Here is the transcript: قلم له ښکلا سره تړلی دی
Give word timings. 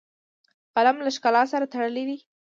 قلم 0.75 0.97
له 1.05 1.09
ښکلا 1.15 1.43
سره 1.51 1.65
تړلی 1.73 2.03
دی 2.09 2.17